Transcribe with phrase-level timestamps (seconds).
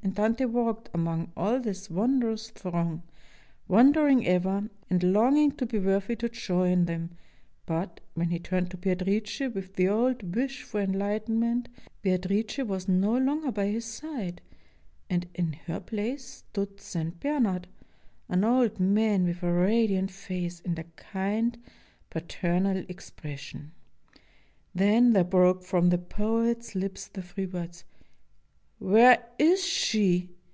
[0.00, 3.02] And Dante walked among all this wondrous throng,
[3.66, 7.10] wondering ever, and longing to be worthy to join them;
[7.66, 11.66] but, when he turned to Beatrice with the old wish for enh'ghtenment,
[12.00, 14.40] Beatrice was no longer by his side,
[15.10, 17.20] and in her place stood St.
[17.20, 17.66] Bernard,
[18.30, 21.58] an old man with a radiant face and a kind,
[22.08, 23.72] paternal expression.
[24.74, 27.84] Then there broke from the poet's lips the three words,
[28.80, 30.28] "Where is she?"